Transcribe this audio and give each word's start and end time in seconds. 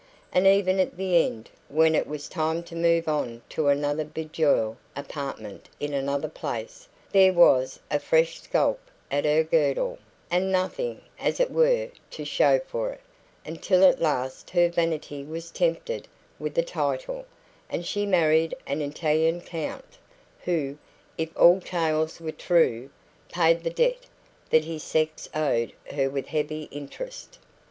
And 0.33 0.47
ever 0.47 0.71
at 0.71 0.97
the 0.97 1.23
end, 1.27 1.51
when 1.67 1.93
it 1.93 2.07
was 2.07 2.27
time 2.27 2.63
to 2.63 2.75
move 2.75 3.07
on 3.07 3.43
to 3.49 3.67
another 3.67 4.03
BIJOU 4.03 4.75
apartment 4.95 5.69
in 5.79 5.93
another 5.93 6.27
place, 6.27 6.87
there 7.11 7.33
was 7.33 7.79
a 7.91 7.99
fresh 7.99 8.41
scalp 8.41 8.79
at 9.11 9.25
her 9.25 9.43
girdle, 9.43 9.99
and 10.31 10.51
nothing, 10.51 11.01
as 11.19 11.39
it 11.39 11.51
were, 11.51 11.89
to 12.09 12.25
show 12.25 12.57
for 12.65 12.89
it, 12.89 13.01
until 13.45 13.83
at 13.83 14.01
last 14.01 14.49
her 14.49 14.69
vanity 14.69 15.23
was 15.23 15.51
tempted 15.51 16.07
with 16.39 16.57
a 16.57 16.63
title, 16.63 17.25
and 17.69 17.85
she 17.85 18.07
married 18.07 18.55
an 18.65 18.81
Italian 18.81 19.39
count, 19.39 19.99
who, 20.45 20.79
if 21.15 21.29
all 21.37 21.61
tales 21.61 22.19
were 22.19 22.31
true, 22.31 22.89
paid 23.29 23.63
the 23.63 23.69
debt 23.69 24.07
that 24.49 24.65
his 24.65 24.81
sex 24.81 25.29
owed 25.35 25.73
her 25.93 26.09
with 26.09 26.25
heavy 26.25 26.63
interest. 26.71 27.37